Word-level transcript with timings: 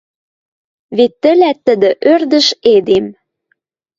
Вет 0.97 1.13
тӹлӓт 1.21 1.57
тӹдӹ 1.65 1.91
ӧрдӹж 2.11 2.47
эдем...» 2.73 3.05